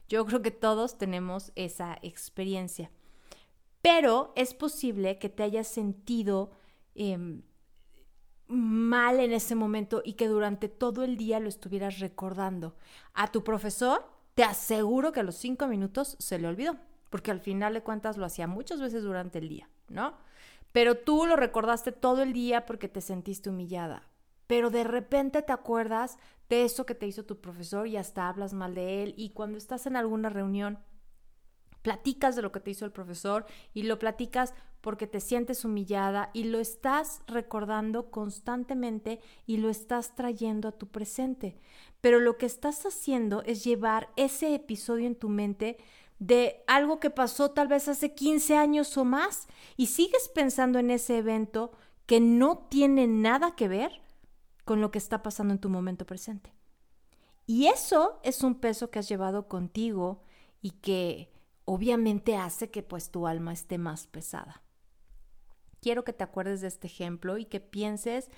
Yo 0.08 0.26
creo 0.26 0.42
que 0.42 0.52
todos 0.52 0.98
tenemos 0.98 1.52
esa 1.56 1.98
experiencia. 2.02 2.92
Pero 3.82 4.34
es 4.36 4.54
posible 4.54 5.18
que 5.18 5.30
te 5.30 5.44
hayas 5.44 5.68
sentido 5.68 6.52
em, 6.94 7.42
mal 8.52 9.20
en 9.20 9.32
ese 9.32 9.56
momento 9.56 10.02
y 10.04 10.14
que 10.14 10.28
durante 10.28 10.70
todo 10.70 11.04
el 11.04 11.18
día 11.18 11.40
lo 11.40 11.50
estuvieras 11.50 12.00
recordando. 12.00 12.76
A 13.14 13.32
tu 13.32 13.44
profesor, 13.44 14.06
te 14.34 14.44
aseguro 14.44 15.12
que 15.12 15.22
a 15.22 15.24
los 15.24 15.36
cinco 15.36 15.68
minutos 15.68 16.16
se 16.20 16.40
le 16.40 16.48
olvidó, 16.48 16.78
porque 17.10 17.32
al 17.32 17.40
final 17.40 17.74
de 17.74 17.84
cuentas 17.84 18.18
lo 18.18 18.26
hacía 18.26 18.48
muchas 18.48 18.80
veces 18.80 19.04
durante 19.04 19.40
el 19.40 19.50
día, 19.50 19.70
¿no? 19.90 20.16
Pero 20.72 20.96
tú 20.96 21.26
lo 21.26 21.36
recordaste 21.36 21.92
todo 21.92 22.22
el 22.22 22.34
día 22.34 22.66
porque 22.66 22.88
te 22.88 23.02
sentiste 23.02 23.50
humillada. 23.50 24.08
Pero 24.48 24.70
de 24.70 24.84
repente 24.84 25.42
te 25.42 25.54
acuerdas 25.54 26.18
de 26.50 26.64
eso 26.66 26.86
que 26.86 26.96
te 26.96 27.08
hizo 27.08 27.24
tu 27.24 27.40
profesor 27.40 27.88
y 27.88 27.98
hasta 27.98 28.28
hablas 28.28 28.54
mal 28.54 28.76
de 28.76 29.04
él. 29.04 29.14
Y 29.18 29.30
cuando 29.30 29.58
estás 29.58 29.86
en 29.86 29.96
alguna 29.96 30.30
reunión, 30.30 30.80
platicas 31.82 32.36
de 32.36 32.42
lo 32.42 32.52
que 32.52 32.60
te 32.60 32.72
hizo 32.72 32.86
el 32.86 32.92
profesor 32.92 33.46
y 33.74 33.84
lo 33.84 34.00
platicas 34.00 34.54
porque 34.82 35.08
te 35.08 35.20
sientes 35.20 35.64
humillada 35.64 36.32
y 36.34 36.46
lo 36.46 36.60
estás 36.60 37.22
recordando 37.28 38.12
constantemente 38.12 39.20
y 39.46 39.58
lo 39.58 39.70
estás 39.70 40.16
trayendo 40.16 40.68
a 40.68 40.72
tu 40.72 40.88
presente. 40.88 41.58
Pero 42.02 42.20
lo 42.20 42.38
que 42.38 42.48
estás 42.48 42.86
haciendo 42.86 43.44
es 43.44 43.64
llevar 43.64 44.10
ese 44.16 44.56
episodio 44.56 45.08
en 45.08 45.16
tu 45.16 45.30
mente 45.30 45.78
de 46.20 46.64
algo 46.68 47.00
que 47.00 47.10
pasó 47.10 47.52
tal 47.52 47.68
vez 47.68 47.88
hace 47.88 48.14
15 48.14 48.58
años 48.58 48.98
o 48.98 49.06
más 49.06 49.48
y 49.78 49.88
sigues 49.88 50.30
pensando 50.30 50.80
en 50.80 50.92
ese 50.92 51.18
evento 51.18 51.72
que 52.06 52.20
no 52.20 52.68
tiene 52.70 53.08
nada 53.08 53.56
que 53.56 53.68
ver 53.68 54.02
con 54.66 54.82
lo 54.82 54.92
que 54.92 54.98
está 54.98 55.24
pasando 55.24 55.54
en 55.54 55.60
tu 55.60 55.70
momento 55.70 56.06
presente. 56.06 56.54
Y 57.46 57.68
eso 57.68 58.20
es 58.24 58.44
un 58.44 58.56
peso 58.56 58.90
que 58.90 59.00
has 59.00 59.10
llevado 59.10 59.48
contigo 59.48 60.24
y 60.62 60.72
que 60.72 61.32
obviamente 61.66 62.36
hace 62.36 62.70
que 62.70 62.84
pues 62.84 63.12
tu 63.12 63.28
alma 63.28 63.54
esté 63.54 63.78
más 63.78 64.08
pesada. 64.08 64.62
Quiero 65.82 66.04
que 66.04 66.14
te 66.14 66.24
acuerdes 66.24 66.62
de 66.62 66.68
este 66.68 66.88
ejemplo 66.88 67.38
y 67.40 67.46
que 67.46 67.60
pienses 67.60 68.30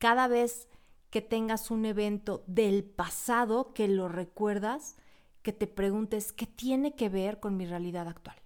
cada 0.00 0.26
vez 0.26 0.68
que 1.10 1.22
tengas 1.22 1.70
un 1.70 1.86
evento 1.86 2.42
del 2.48 2.84
pasado 2.84 3.72
que 3.72 3.86
lo 3.86 4.08
recuerdas, 4.08 4.96
que 5.42 5.52
te 5.52 5.68
preguntes 5.68 6.32
qué 6.32 6.46
tiene 6.46 6.96
que 6.96 7.08
ver 7.08 7.38
con 7.38 7.56
mi 7.56 7.66
realidad 7.66 8.08
actual. 8.08 8.36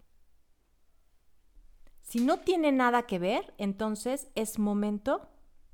Si 2.03 2.21
no 2.21 2.41
tiene 2.41 2.73
nada 2.73 3.05
que 3.05 3.19
ver, 3.19 3.55
entonces 3.57 4.29
es 4.35 4.59
momento 4.59 5.31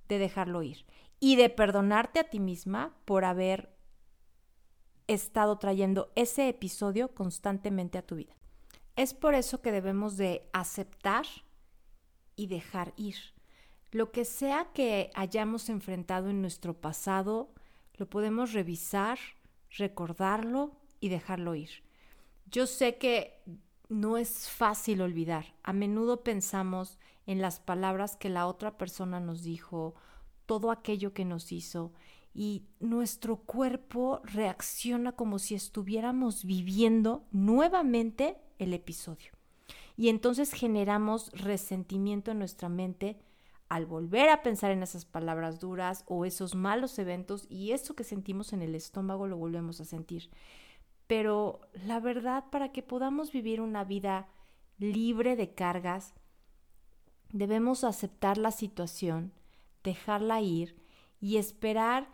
de 0.06 0.18
dejarlo 0.18 0.62
ir 0.62 0.86
y 1.18 1.34
de 1.34 1.50
perdonarte 1.50 2.20
a 2.20 2.30
ti 2.30 2.38
misma 2.38 2.96
por 3.04 3.24
haber 3.24 3.76
estado 5.08 5.58
trayendo 5.58 6.12
ese 6.14 6.48
episodio 6.48 7.12
constantemente 7.12 7.98
a 7.98 8.06
tu 8.06 8.14
vida. 8.14 8.36
Es 8.94 9.14
por 9.14 9.34
eso 9.34 9.60
que 9.60 9.72
debemos 9.72 10.16
de 10.16 10.48
aceptar 10.52 11.26
y 12.38 12.46
dejar 12.46 12.94
ir. 12.96 13.16
Lo 13.90 14.12
que 14.12 14.24
sea 14.24 14.68
que 14.72 15.10
hayamos 15.14 15.68
enfrentado 15.68 16.30
en 16.30 16.40
nuestro 16.40 16.72
pasado, 16.72 17.52
lo 17.94 18.08
podemos 18.08 18.52
revisar, 18.52 19.18
recordarlo 19.76 20.72
y 21.00 21.08
dejarlo 21.08 21.54
ir. 21.54 21.70
Yo 22.46 22.66
sé 22.66 22.96
que 22.96 23.42
no 23.88 24.16
es 24.16 24.48
fácil 24.48 25.02
olvidar. 25.02 25.54
A 25.62 25.72
menudo 25.72 26.22
pensamos 26.22 26.98
en 27.26 27.42
las 27.42 27.58
palabras 27.60 28.16
que 28.16 28.28
la 28.28 28.46
otra 28.46 28.78
persona 28.78 29.20
nos 29.20 29.42
dijo, 29.42 29.94
todo 30.46 30.70
aquello 30.70 31.12
que 31.12 31.24
nos 31.24 31.50
hizo, 31.50 31.92
y 32.32 32.62
nuestro 32.78 33.38
cuerpo 33.38 34.20
reacciona 34.22 35.12
como 35.12 35.40
si 35.40 35.56
estuviéramos 35.56 36.44
viviendo 36.44 37.26
nuevamente 37.32 38.36
el 38.58 38.74
episodio. 38.74 39.37
Y 39.98 40.10
entonces 40.10 40.52
generamos 40.52 41.32
resentimiento 41.32 42.30
en 42.30 42.38
nuestra 42.38 42.68
mente 42.68 43.18
al 43.68 43.84
volver 43.84 44.28
a 44.28 44.44
pensar 44.44 44.70
en 44.70 44.84
esas 44.84 45.04
palabras 45.04 45.58
duras 45.58 46.04
o 46.06 46.24
esos 46.24 46.54
malos 46.54 47.00
eventos 47.00 47.46
y 47.50 47.72
eso 47.72 47.96
que 47.96 48.04
sentimos 48.04 48.52
en 48.52 48.62
el 48.62 48.76
estómago 48.76 49.26
lo 49.26 49.36
volvemos 49.36 49.80
a 49.80 49.84
sentir. 49.84 50.30
Pero 51.08 51.62
la 51.84 51.98
verdad, 51.98 52.44
para 52.52 52.70
que 52.70 52.84
podamos 52.84 53.32
vivir 53.32 53.60
una 53.60 53.82
vida 53.82 54.28
libre 54.78 55.34
de 55.34 55.52
cargas, 55.52 56.14
debemos 57.32 57.82
aceptar 57.82 58.38
la 58.38 58.52
situación, 58.52 59.32
dejarla 59.82 60.40
ir 60.40 60.76
y 61.20 61.38
esperar 61.38 62.08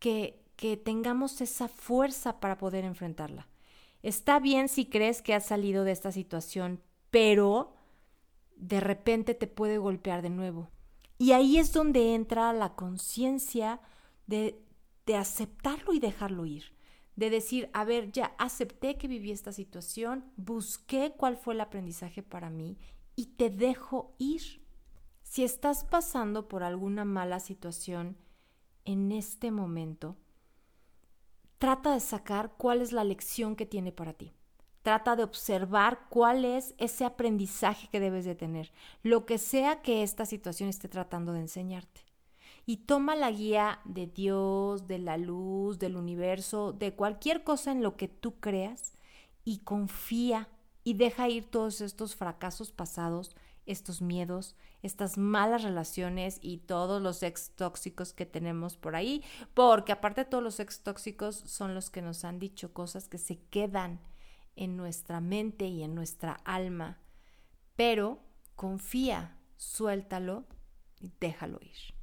que, 0.00 0.42
que 0.56 0.76
tengamos 0.76 1.40
esa 1.40 1.68
fuerza 1.68 2.40
para 2.40 2.58
poder 2.58 2.84
enfrentarla. 2.84 3.46
Está 4.02 4.40
bien 4.40 4.68
si 4.68 4.86
crees 4.86 5.22
que 5.22 5.34
has 5.34 5.46
salido 5.46 5.84
de 5.84 5.92
esta 5.92 6.10
situación, 6.10 6.80
pero 7.10 7.74
de 8.56 8.80
repente 8.80 9.34
te 9.34 9.46
puede 9.46 9.78
golpear 9.78 10.22
de 10.22 10.30
nuevo. 10.30 10.70
Y 11.18 11.32
ahí 11.32 11.58
es 11.58 11.72
donde 11.72 12.14
entra 12.14 12.52
la 12.52 12.74
conciencia 12.74 13.80
de, 14.26 14.62
de 15.06 15.16
aceptarlo 15.16 15.92
y 15.92 16.00
dejarlo 16.00 16.46
ir. 16.46 16.76
De 17.16 17.30
decir, 17.30 17.68
a 17.72 17.84
ver, 17.84 18.12
ya 18.12 18.34
acepté 18.38 18.96
que 18.96 19.08
viví 19.08 19.32
esta 19.32 19.52
situación, 19.52 20.24
busqué 20.36 21.14
cuál 21.16 21.36
fue 21.36 21.54
el 21.54 21.60
aprendizaje 21.60 22.22
para 22.22 22.50
mí 22.50 22.78
y 23.16 23.26
te 23.26 23.50
dejo 23.50 24.14
ir. 24.18 24.64
Si 25.24 25.42
estás 25.42 25.84
pasando 25.84 26.46
por 26.46 26.62
alguna 26.62 27.04
mala 27.04 27.40
situación 27.40 28.16
en 28.84 29.10
este 29.10 29.50
momento, 29.50 30.16
trata 31.58 31.92
de 31.92 32.00
sacar 32.00 32.54
cuál 32.56 32.80
es 32.80 32.92
la 32.92 33.02
lección 33.02 33.56
que 33.56 33.66
tiene 33.66 33.90
para 33.90 34.12
ti. 34.12 34.32
Trata 34.88 35.16
de 35.16 35.22
observar 35.22 36.06
cuál 36.08 36.46
es 36.46 36.74
ese 36.78 37.04
aprendizaje 37.04 37.88
que 37.88 38.00
debes 38.00 38.24
de 38.24 38.34
tener, 38.34 38.72
lo 39.02 39.26
que 39.26 39.36
sea 39.36 39.82
que 39.82 40.02
esta 40.02 40.24
situación 40.24 40.70
esté 40.70 40.88
tratando 40.88 41.34
de 41.34 41.40
enseñarte. 41.40 42.06
Y 42.64 42.78
toma 42.78 43.14
la 43.14 43.30
guía 43.30 43.80
de 43.84 44.06
Dios, 44.06 44.86
de 44.86 44.98
la 44.98 45.18
luz, 45.18 45.78
del 45.78 45.94
universo, 45.94 46.72
de 46.72 46.94
cualquier 46.94 47.44
cosa 47.44 47.70
en 47.70 47.82
lo 47.82 47.98
que 47.98 48.08
tú 48.08 48.40
creas 48.40 48.94
y 49.44 49.58
confía 49.58 50.48
y 50.84 50.94
deja 50.94 51.28
ir 51.28 51.44
todos 51.44 51.82
estos 51.82 52.16
fracasos 52.16 52.72
pasados 52.72 53.36
estos 53.66 54.00
miedos, 54.00 54.56
estas 54.82 55.18
malas 55.18 55.62
relaciones 55.62 56.38
y 56.40 56.56
todos 56.56 57.02
los 57.02 57.22
ex 57.22 57.50
tóxicos 57.50 58.14
que 58.14 58.24
tenemos 58.24 58.78
por 58.78 58.96
ahí, 58.96 59.22
porque 59.52 59.92
aparte 59.92 60.24
todos 60.24 60.42
los 60.42 60.58
ex 60.58 60.80
tóxicos 60.80 61.36
son 61.36 61.74
los 61.74 61.90
que 61.90 62.00
nos 62.00 62.24
han 62.24 62.38
dicho 62.38 62.72
cosas 62.72 63.08
que 63.08 63.18
se 63.18 63.38
quedan 63.50 64.00
en 64.58 64.76
nuestra 64.76 65.20
mente 65.20 65.66
y 65.66 65.82
en 65.82 65.94
nuestra 65.94 66.32
alma. 66.44 66.98
Pero 67.76 68.20
confía, 68.56 69.38
suéltalo 69.56 70.44
y 71.00 71.12
déjalo 71.20 71.58
ir. 71.62 71.94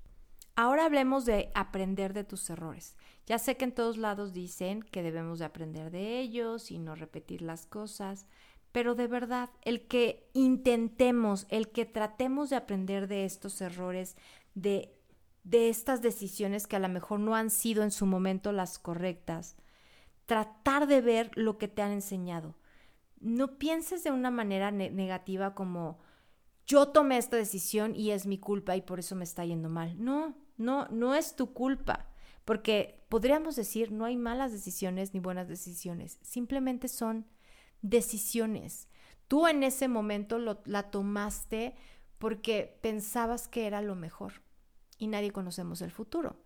Ahora 0.56 0.86
hablemos 0.86 1.26
de 1.26 1.52
aprender 1.54 2.14
de 2.14 2.24
tus 2.24 2.50
errores. 2.50 2.96
Ya 3.26 3.40
sé 3.40 3.58
que 3.58 3.66
en 3.66 3.74
todos 3.74 3.98
lados 3.98 4.34
dicen 4.34 4.82
que 4.82 5.04
debemos 5.04 5.40
de 5.40 5.46
aprender 5.46 5.92
de 5.92 6.20
ellos 6.20 6.72
y 6.72 6.80
no 6.80 6.96
repetir 6.96 7.42
las 7.42 7.66
cosas, 7.66 8.26
pero 8.72 8.96
de 8.96 9.08
verdad, 9.08 9.50
el 9.62 9.88
que 9.88 10.30
intentemos, 10.34 11.46
el 11.50 11.70
que 11.70 11.86
tratemos 11.86 12.50
de 12.50 12.56
aprender 12.56 13.08
de 13.08 13.26
estos 13.26 13.60
errores, 13.62 14.16
de, 14.54 14.94
de 15.44 15.70
estas 15.70 16.02
decisiones 16.02 16.68
que 16.68 16.76
a 16.76 16.80
lo 16.80 16.90
mejor 16.90 17.20
no 17.20 17.36
han 17.36 17.50
sido 17.50 17.84
en 17.84 17.92
su 17.92 18.06
momento 18.06 18.52
las 18.52 18.80
correctas, 18.80 19.58
tratar 20.26 20.88
de 20.88 21.02
ver 21.02 21.32
lo 21.36 21.58
que 21.58 21.68
te 21.68 21.82
han 21.82 21.92
enseñado. 21.92 22.56
No 23.20 23.58
pienses 23.58 24.04
de 24.04 24.12
una 24.12 24.32
manera 24.32 24.72
negativa 24.72 25.56
como 25.56 26.00
yo 26.66 26.88
tomé 26.88 27.18
esta 27.18 27.38
decisión 27.38 27.96
y 27.96 28.12
es 28.12 28.26
mi 28.26 28.40
culpa 28.40 28.76
y 28.76 28.82
por 28.82 29.00
eso 29.00 29.16
me 29.16 29.24
está 29.24 29.46
yendo 29.46 29.70
mal. 29.70 30.04
No, 30.04 30.36
no, 30.58 30.88
no 30.90 31.16
es 31.16 31.36
tu 31.36 31.54
culpa. 31.54 32.10
Porque 32.44 33.04
podríamos 33.10 33.56
decir, 33.56 33.92
no 33.92 34.06
hay 34.06 34.16
malas 34.16 34.52
decisiones 34.52 35.14
ni 35.14 35.20
buenas 35.20 35.48
decisiones, 35.48 36.20
simplemente 36.22 36.88
son 36.88 37.26
decisiones. 37.82 38.88
Tú 39.28 39.48
en 39.48 39.64
ese 39.64 39.88
momento 39.88 40.38
la 40.38 40.92
tomaste 40.92 41.76
porque 42.20 42.78
pensabas 42.82 43.48
que 43.48 43.66
era 43.66 43.82
lo 43.82 43.96
mejor 43.96 44.44
y 45.00 45.08
nadie 45.08 45.32
conocemos 45.32 45.82
el 45.82 45.92
futuro. 45.92 46.40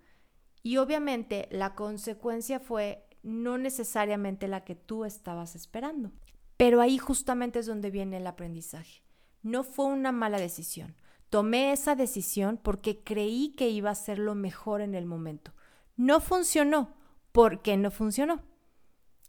Y 0.63 0.77
obviamente 0.77 1.49
la 1.51 1.75
consecuencia 1.75 2.61
fue 2.61 3.08
no 3.23 3.57
necesariamente 3.57 4.47
la 4.47 4.63
que 4.63 4.75
tú 4.75 5.05
estabas 5.05 5.55
esperando. 5.55 6.11
Pero 6.57 6.81
ahí 6.81 6.97
justamente 6.97 7.59
es 7.59 7.65
donde 7.65 7.89
viene 7.89 8.17
el 8.17 8.27
aprendizaje. 8.27 9.01
No 9.41 9.63
fue 9.63 9.85
una 9.85 10.11
mala 10.11 10.39
decisión. 10.39 10.95
Tomé 11.29 11.71
esa 11.71 11.95
decisión 11.95 12.59
porque 12.61 13.03
creí 13.03 13.49
que 13.55 13.69
iba 13.69 13.91
a 13.91 13.95
ser 13.95 14.19
lo 14.19 14.35
mejor 14.35 14.81
en 14.81 14.95
el 14.95 15.05
momento. 15.05 15.53
No 15.95 16.19
funcionó. 16.19 16.95
¿Por 17.31 17.61
qué 17.61 17.77
no 17.77 17.91
funcionó? 17.91 18.41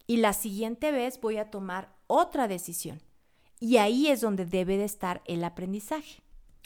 Y 0.07 0.17
la 0.17 0.33
siguiente 0.33 0.91
vez 0.91 1.21
voy 1.21 1.37
a 1.37 1.51
tomar 1.51 1.95
otra 2.07 2.47
decisión. 2.47 3.01
Y 3.59 3.77
ahí 3.77 4.07
es 4.07 4.21
donde 4.21 4.45
debe 4.45 4.77
de 4.77 4.85
estar 4.85 5.21
el 5.25 5.43
aprendizaje. 5.43 6.23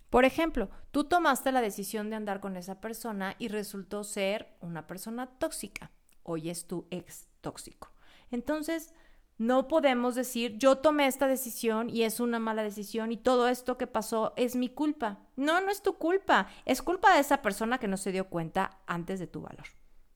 Por 0.10 0.24
ejemplo, 0.24 0.70
tú 0.92 1.04
tomaste 1.04 1.52
la 1.52 1.62
decisión 1.62 2.10
de 2.10 2.16
andar 2.16 2.40
con 2.40 2.56
esa 2.56 2.80
persona 2.80 3.36
y 3.38 3.50
resultó 3.50 4.06
ser 4.06 4.56
una 4.62 4.88
persona 4.88 5.28
tóxica. 5.28 5.92
Hoy 6.26 6.50
es 6.50 6.68
tu 6.68 6.88
ex 6.92 7.28
tóxico. 7.40 7.92
Entonces, 8.32 8.94
no 9.38 9.68
podemos 9.68 10.16
decir, 10.16 10.58
yo 10.58 10.78
tomé 10.78 11.08
esta 11.08 11.28
decisión 11.28 11.90
y 11.90 12.04
es 12.04 12.20
una 12.20 12.40
mala 12.40 12.64
decisión 12.64 13.12
y 13.12 13.18
todo 13.18 13.48
esto 13.48 13.78
que 13.78 13.86
pasó 13.86 14.34
es 14.38 14.56
mi 14.56 14.70
culpa. 14.70 15.20
No, 15.36 15.62
no 15.62 15.70
es 15.70 15.82
tu 15.82 15.98
culpa. 15.98 16.48
Es 16.66 16.82
culpa 16.82 17.14
de 17.14 17.20
esa 17.20 17.42
persona 17.42 17.78
que 17.78 17.88
no 17.88 17.98
se 17.98 18.12
dio 18.12 18.30
cuenta 18.30 18.80
antes 18.88 19.20
de 19.20 19.28
tu 19.28 19.42
valor. 19.42 19.68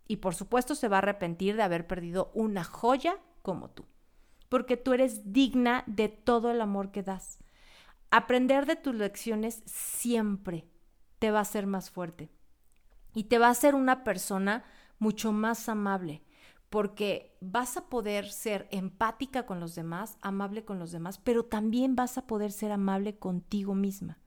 Y 0.08 0.18
por 0.18 0.36
supuesto 0.36 0.74
se 0.74 0.88
va 0.88 0.98
a 0.98 1.00
arrepentir 1.00 1.56
de 1.56 1.64
haber 1.64 1.86
perdido 1.86 2.32
una 2.34 2.64
joya 2.64 3.20
como 3.42 3.70
tú. 3.70 3.86
Porque 4.48 4.78
tú 4.78 4.94
eres 4.94 5.32
digna 5.32 5.84
de 5.86 6.10
todo 6.10 6.50
el 6.50 6.62
amor 6.62 6.92
que 6.92 7.04
das. 7.04 7.40
Aprender 8.10 8.66
de 8.66 8.76
tus 8.76 8.96
lecciones 8.96 9.62
siempre 9.66 10.66
te 11.20 11.30
va 11.30 11.40
a 11.40 11.44
hacer 11.44 11.68
más 11.68 11.92
fuerte 11.92 12.32
y 13.14 13.26
te 13.26 13.38
va 13.38 13.48
a 13.48 13.52
hacer 13.52 13.76
una 13.76 14.04
persona 14.04 14.64
mucho 15.00 15.32
más 15.32 15.68
amable, 15.70 16.24
porque 16.70 17.36
vas 17.42 17.78
a 17.78 17.90
poder 17.90 18.30
ser 18.30 18.68
empática 18.72 19.46
con 19.46 19.60
los 19.60 19.76
demás, 19.76 20.18
amable 20.22 20.66
con 20.66 20.78
los 20.78 20.92
demás, 20.92 21.18
pero 21.18 21.44
también 21.46 21.96
vas 21.96 22.18
a 22.18 22.28
poder 22.28 22.52
ser 22.52 22.72
amable 22.72 23.18
contigo 23.18 23.74
misma, 23.74 24.20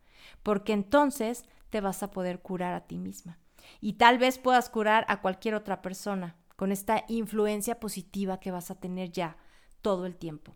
porque 0.42 0.72
entonces 0.72 1.44
te 1.70 1.80
vas 1.80 2.02
a 2.02 2.10
poder 2.10 2.40
curar 2.40 2.74
a 2.74 2.86
ti 2.86 2.98
misma. 2.98 3.38
Y 3.80 3.94
tal 3.94 4.18
vez 4.18 4.38
puedas 4.38 4.68
curar 4.68 5.04
a 5.08 5.20
cualquier 5.20 5.54
otra 5.54 5.82
persona 5.82 6.36
con 6.56 6.72
esta 6.72 7.04
influencia 7.08 7.78
positiva 7.78 8.40
que 8.40 8.50
vas 8.50 8.70
a 8.70 8.74
tener 8.74 9.12
ya 9.12 9.36
todo 9.80 10.06
el 10.06 10.16
tiempo. 10.16 10.54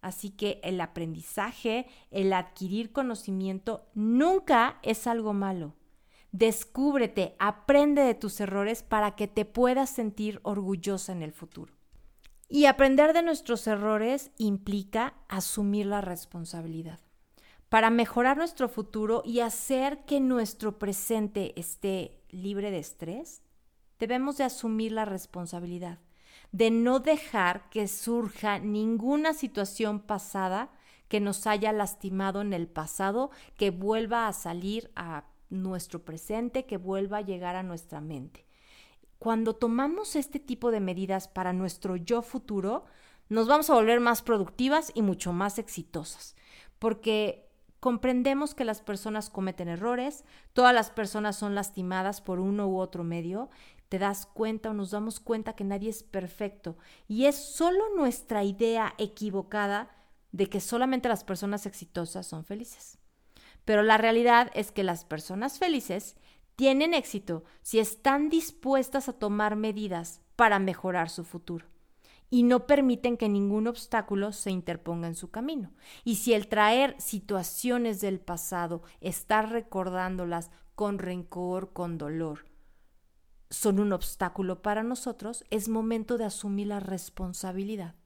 Así 0.00 0.30
que 0.30 0.60
el 0.64 0.80
aprendizaje, 0.80 1.86
el 2.10 2.32
adquirir 2.32 2.92
conocimiento, 2.92 3.86
nunca 3.94 4.78
es 4.82 5.06
algo 5.06 5.32
malo. 5.32 5.74
Descúbrete, 6.32 7.36
aprende 7.38 8.02
de 8.02 8.14
tus 8.14 8.40
errores 8.40 8.82
para 8.82 9.14
que 9.14 9.28
te 9.28 9.44
puedas 9.44 9.90
sentir 9.90 10.40
orgullosa 10.42 11.12
en 11.12 11.22
el 11.22 11.32
futuro. 11.32 11.72
Y 12.48 12.66
aprender 12.66 13.12
de 13.12 13.22
nuestros 13.22 13.66
errores 13.66 14.30
implica 14.36 15.14
asumir 15.28 15.86
la 15.86 16.00
responsabilidad. 16.00 17.00
Para 17.68 17.90
mejorar 17.90 18.36
nuestro 18.36 18.68
futuro 18.68 19.22
y 19.24 19.40
hacer 19.40 20.04
que 20.04 20.20
nuestro 20.20 20.78
presente 20.78 21.58
esté 21.58 22.20
libre 22.28 22.70
de 22.70 22.78
estrés, 22.78 23.42
debemos 23.98 24.36
de 24.36 24.44
asumir 24.44 24.92
la 24.92 25.04
responsabilidad 25.04 25.98
de 26.52 26.70
no 26.70 27.00
dejar 27.00 27.68
que 27.70 27.88
surja 27.88 28.58
ninguna 28.58 29.32
situación 29.32 30.00
pasada 30.00 30.70
que 31.08 31.18
nos 31.20 31.46
haya 31.46 31.72
lastimado 31.72 32.40
en 32.40 32.52
el 32.52 32.68
pasado, 32.68 33.30
que 33.56 33.70
vuelva 33.70 34.28
a 34.28 34.32
salir 34.32 34.90
a 34.94 35.24
nuestro 35.52 36.04
presente, 36.04 36.66
que 36.66 36.76
vuelva 36.76 37.18
a 37.18 37.22
llegar 37.22 37.56
a 37.56 37.62
nuestra 37.62 38.00
mente. 38.00 38.46
Cuando 39.18 39.54
tomamos 39.54 40.16
este 40.16 40.40
tipo 40.40 40.70
de 40.70 40.80
medidas 40.80 41.28
para 41.28 41.52
nuestro 41.52 41.96
yo 41.96 42.22
futuro, 42.22 42.84
nos 43.28 43.46
vamos 43.46 43.70
a 43.70 43.74
volver 43.74 44.00
más 44.00 44.22
productivas 44.22 44.90
y 44.94 45.02
mucho 45.02 45.32
más 45.32 45.58
exitosas, 45.58 46.34
porque 46.78 47.48
comprendemos 47.78 48.54
que 48.54 48.64
las 48.64 48.80
personas 48.80 49.30
cometen 49.30 49.68
errores, 49.68 50.24
todas 50.52 50.74
las 50.74 50.90
personas 50.90 51.36
son 51.36 51.54
lastimadas 51.54 52.20
por 52.20 52.40
uno 52.40 52.68
u 52.68 52.78
otro 52.78 53.04
medio 53.04 53.48
te 53.92 53.98
das 53.98 54.24
cuenta 54.24 54.70
o 54.70 54.72
nos 54.72 54.92
damos 54.92 55.20
cuenta 55.20 55.52
que 55.52 55.64
nadie 55.64 55.90
es 55.90 56.02
perfecto 56.02 56.78
y 57.08 57.26
es 57.26 57.36
solo 57.36 57.94
nuestra 57.94 58.42
idea 58.42 58.94
equivocada 58.96 59.90
de 60.30 60.48
que 60.48 60.62
solamente 60.62 61.10
las 61.10 61.24
personas 61.24 61.66
exitosas 61.66 62.26
son 62.26 62.46
felices. 62.46 62.96
Pero 63.64 63.82
la 63.82 63.98
realidad 63.98 64.50
es 64.54 64.72
que 64.72 64.82
las 64.82 65.04
personas 65.04 65.58
felices 65.58 66.16
tienen 66.56 66.94
éxito 66.94 67.44
si 67.62 67.78
están 67.78 68.28
dispuestas 68.28 69.08
a 69.08 69.12
tomar 69.12 69.56
medidas 69.56 70.20
para 70.36 70.58
mejorar 70.58 71.08
su 71.08 71.24
futuro 71.24 71.66
y 72.32 72.44
no 72.44 72.66
permiten 72.66 73.18
que 73.18 73.28
ningún 73.28 73.66
obstáculo 73.66 74.32
se 74.32 74.50
interponga 74.50 75.06
en 75.06 75.14
su 75.14 75.30
camino. 75.30 75.74
Y 76.02 76.16
si 76.16 76.32
el 76.32 76.48
traer 76.48 76.96
situaciones 76.98 78.00
del 78.00 78.20
pasado, 78.20 78.82
estar 79.02 79.50
recordándolas 79.50 80.50
con 80.74 80.98
rencor, 80.98 81.74
con 81.74 81.98
dolor, 81.98 82.46
son 83.50 83.80
un 83.80 83.92
obstáculo 83.92 84.62
para 84.62 84.82
nosotros, 84.82 85.44
es 85.50 85.68
momento 85.68 86.16
de 86.16 86.24
asumir 86.24 86.68
la 86.68 86.80
responsabilidad, 86.80 87.96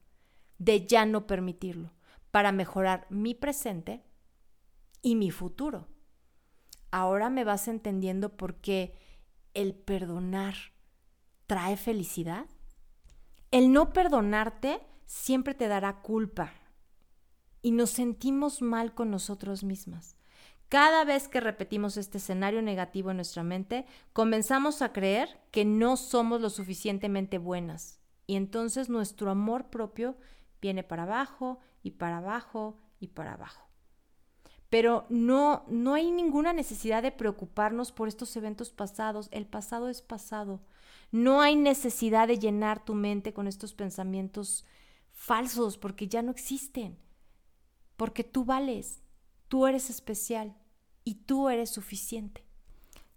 de 0.57 0.85
ya 0.85 1.05
no 1.05 1.25
permitirlo, 1.25 1.93
para 2.29 2.51
mejorar 2.51 3.07
mi 3.09 3.33
presente 3.33 4.03
y 5.01 5.15
mi 5.15 5.31
futuro. 5.31 5.87
Ahora 6.91 7.29
me 7.29 7.43
vas 7.43 7.67
entendiendo 7.67 8.35
por 8.37 8.55
qué 8.55 8.97
el 9.53 9.73
perdonar 9.73 10.55
trae 11.47 11.77
felicidad. 11.77 12.45
El 13.51 13.71
no 13.71 13.93
perdonarte 13.93 14.81
siempre 15.05 15.53
te 15.53 15.67
dará 15.67 16.01
culpa 16.01 16.53
y 17.61 17.71
nos 17.71 17.89
sentimos 17.89 18.61
mal 18.61 18.93
con 18.93 19.09
nosotros 19.09 19.63
mismas. 19.63 20.15
Cada 20.69 21.05
vez 21.05 21.29
que 21.29 21.39
repetimos 21.39 21.95
este 21.95 22.17
escenario 22.17 22.61
negativo 22.61 23.09
en 23.09 23.17
nuestra 23.17 23.41
mente, 23.41 23.85
comenzamos 24.11 24.81
a 24.81 24.91
creer 24.91 25.39
que 25.51 25.63
no 25.63 25.95
somos 25.95 26.41
lo 26.41 26.49
suficientemente 26.49 27.37
buenas 27.37 28.01
y 28.25 28.35
entonces 28.35 28.89
nuestro 28.89 29.31
amor 29.31 29.69
propio 29.69 30.17
viene 30.61 30.83
para 30.83 31.03
abajo 31.03 31.59
y 31.83 31.91
para 31.91 32.17
abajo 32.17 32.77
y 32.99 33.07
para 33.07 33.33
abajo. 33.33 33.66
Pero 34.69 35.05
no, 35.09 35.63
no 35.67 35.93
hay 35.93 36.11
ninguna 36.11 36.53
necesidad 36.53 37.01
de 37.01 37.11
preocuparnos 37.11 37.91
por 37.91 38.07
estos 38.07 38.35
eventos 38.35 38.69
pasados. 38.69 39.29
El 39.31 39.45
pasado 39.45 39.89
es 39.89 40.01
pasado. 40.01 40.61
No 41.11 41.41
hay 41.41 41.55
necesidad 41.55 42.27
de 42.27 42.39
llenar 42.39 42.83
tu 42.83 42.93
mente 42.93 43.33
con 43.33 43.47
estos 43.47 43.73
pensamientos 43.73 44.65
falsos 45.13 45.77
porque 45.77 46.07
ya 46.07 46.21
no 46.21 46.31
existen. 46.31 46.97
Porque 47.95 48.23
tú 48.23 48.43
vales, 48.43 49.01
Tú 49.47 49.65
eres 49.65 49.89
especial 49.89 50.55
y 51.03 51.15
tú 51.15 51.49
eres 51.49 51.69
suficiente. 51.69 52.43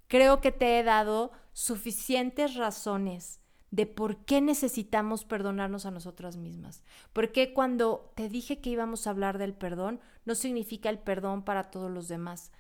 Creo 0.06 0.40
que 0.40 0.52
te 0.52 0.78
he 0.78 0.82
dado 0.82 1.32
suficientes 1.52 2.54
razones 2.54 3.40
de 3.70 3.87
por 3.87 4.24
qué 4.24 4.40
necesitamos 4.40 5.24
perdonarnos 5.24 5.87
a 5.87 5.90
nosotras 5.90 6.37
mismas. 6.37 6.83
Porque 7.12 7.52
cuando 7.52 8.12
te 8.16 8.28
dije 8.28 8.61
que 8.61 8.70
íbamos 8.70 9.06
a 9.06 9.11
hablar 9.11 9.38
del 9.38 9.54
perdón, 9.54 10.00
no 10.24 10.35
significa 10.35 10.90
el 10.90 10.98
perdón 10.98 11.44
para 11.44 11.70
todos 11.70 11.90
los 11.90 12.09
demás, 12.09 12.52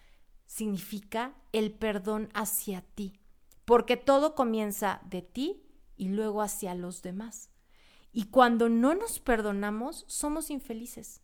significa 0.46 1.34
el 1.52 1.72
perdón 1.72 2.28
hacia 2.34 2.82
ti. 2.82 3.20
Porque 3.64 3.96
todo 3.96 4.34
comienza 4.34 5.00
de 5.08 5.22
ti 5.22 5.62
y 5.96 6.08
luego 6.08 6.42
hacia 6.42 6.74
los 6.74 7.02
demás. 7.02 7.50
Y 8.12 8.24
cuando 8.24 8.68
no 8.68 8.94
nos 8.94 9.20
perdonamos, 9.20 10.04
somos 10.08 10.50
infelices 10.50 11.22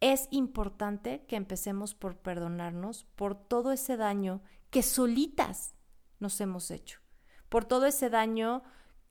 es 0.00 0.28
importante 0.30 1.24
que 1.26 1.36
empecemos 1.36 1.94
por 1.94 2.18
perdonarnos 2.18 3.04
por 3.16 3.34
todo 3.34 3.72
ese 3.72 3.96
daño 3.96 4.42
que 4.70 4.82
solitas 4.82 5.74
nos 6.18 6.40
hemos 6.40 6.70
hecho, 6.70 7.00
por 7.56 7.64
todo 7.64 7.86
ese 7.86 8.10
daño 8.10 8.62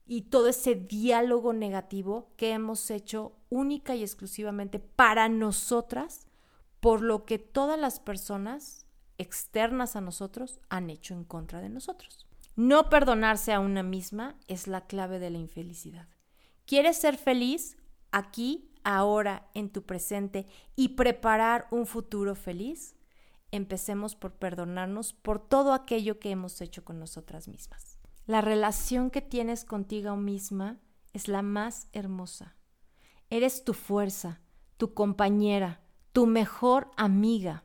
y 0.06 0.30
todo 0.30 0.50
ese 0.50 0.76
diálogo 0.76 1.52
negativo 1.52 2.30
que 2.38 2.52
hemos 2.52 2.92
hecho 2.92 3.36
única 3.50 3.96
y 3.96 4.04
exclusivamente 4.04 4.78
para 4.78 5.30
nosotras, 5.30 6.28
por 6.80 7.02
lo 7.02 7.26
que 7.26 7.40
todas 7.40 7.80
las 7.80 8.00
personas 8.00 8.86
externas 9.18 9.96
a 9.96 10.02
nosotros 10.02 10.60
han 10.70 10.92
hecho 10.92 11.16
en 11.16 11.24
contra 11.24 11.60
de 11.60 11.70
nosotros. 11.70 12.28
No 12.56 12.88
perdonarse 12.92 13.52
a 13.52 13.60
una 13.60 13.82
misma 13.82 14.38
es 14.48 14.68
la 14.68 14.86
clave 14.86 15.18
de 15.18 15.32
la 15.32 15.40
infelicidad. 15.40 16.08
¿Quieres 16.68 16.98
ser 16.98 17.18
feliz? 17.18 17.78
Aquí 18.12 18.70
ahora, 18.84 19.50
en 19.56 19.72
tu 19.72 19.88
presente 19.88 20.46
y 20.76 20.90
preparar 20.90 21.68
un 21.72 21.88
futuro 21.88 22.36
feliz, 22.36 22.96
empecemos 23.50 24.16
por 24.16 24.34
perdonarnos 24.34 25.14
por 25.14 25.40
todo 25.40 25.74
aquello 25.74 26.20
que 26.20 26.30
hemos 26.30 26.62
hecho 26.62 26.86
con 26.86 27.00
nosotras 27.00 27.48
mismas. 27.48 27.95
La 28.26 28.42
relación 28.42 29.12
que 29.12 29.22
tienes 29.22 29.66
contigo 29.66 30.16
misma 30.16 30.80
es 31.14 31.28
la 31.28 31.42
más 31.42 31.88
hermosa. 31.94 32.56
Eres 33.30 33.64
tu 33.64 33.74
fuerza, 33.74 34.42
tu 34.78 34.94
compañera, 34.94 35.82
tu 36.12 36.26
mejor 36.26 36.92
amiga. 36.98 37.64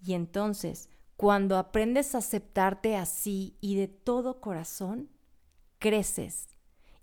Y 0.00 0.14
entonces, 0.14 0.88
Cuando 1.16 1.56
aprendes 1.56 2.14
a 2.14 2.18
aceptarte 2.18 2.94
así 2.94 3.56
y 3.62 3.76
de 3.76 3.88
todo 3.88 4.40
corazón, 4.42 5.08
creces. 5.78 6.48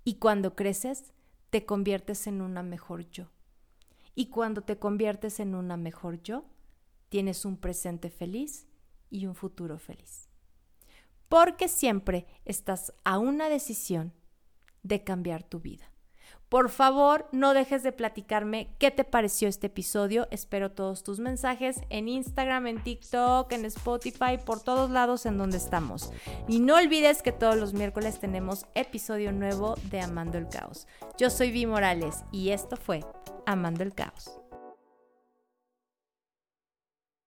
Y 0.04 0.16
cuando 0.20 0.56
creces, 0.56 1.14
te 1.50 1.66
conviertes 1.66 2.28
en 2.28 2.42
una 2.42 2.62
mejor 2.62 3.10
yo. 3.10 3.32
Y 4.14 4.28
cuando 4.28 4.62
te 4.62 4.78
conviertes 4.78 5.40
en 5.40 5.56
una 5.56 5.78
mejor 5.78 6.22
yo, 6.22 6.46
tienes 7.10 7.44
un 7.44 7.58
presente 7.58 8.12
feliz 8.12 8.68
y 9.10 9.26
un 9.26 9.34
futuro 9.34 9.80
feliz. 9.80 10.30
Porque 11.34 11.68
siempre 11.68 12.28
estás 12.46 12.94
a 13.04 13.18
una 13.18 13.50
decisión 13.50 14.14
de 14.84 15.04
cambiar 15.04 15.42
tu 15.42 15.60
vida. 15.60 15.90
Por 16.48 16.70
favor, 16.70 17.28
no 17.32 17.56
dejes 17.56 17.82
de 17.82 17.92
platicarme 17.92 18.76
qué 18.78 18.92
te 18.92 19.04
pareció 19.04 19.48
este 19.48 19.66
episodio. 19.66 20.28
Espero 20.30 20.74
todos 20.74 21.02
tus 21.02 21.20
mensajes 21.20 21.82
en 21.90 22.08
Instagram, 22.08 22.68
en 22.68 22.84
TikTok, 22.84 23.52
en 23.52 23.66
Spotify, 23.66 24.38
por 24.46 24.62
todos 24.62 24.92
lados 24.92 25.26
en 25.26 25.40
donde 25.40 25.58
estamos. 25.58 26.14
Y 26.48 26.60
no 26.60 26.76
olvides 26.76 27.24
que 27.24 27.32
todos 27.32 27.56
los 27.56 27.74
miércoles 27.74 28.20
tenemos 28.20 28.68
episodio 28.76 29.32
nuevo 29.32 29.74
de 29.90 30.02
Amando 30.02 30.38
el 30.38 30.48
Caos. 30.48 30.88
Yo 31.18 31.32
soy 31.32 31.50
Vi 31.50 31.66
Morales 31.66 32.24
y 32.32 32.50
esto 32.50 32.78
fue 32.78 33.04
Amando 33.48 33.82
el 33.82 33.96
Caos. 33.96 34.43